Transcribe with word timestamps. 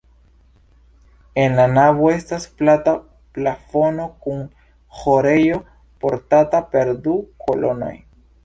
En 1.41 1.57
la 1.59 1.65
navo 1.73 2.07
estas 2.13 2.47
plata 2.63 2.95
plafono 3.39 4.09
kun 4.25 4.41
ĥorejo 5.03 5.63
portata 6.07 6.67
per 6.73 6.95
du 7.09 7.19
kolonoj. 7.47 7.97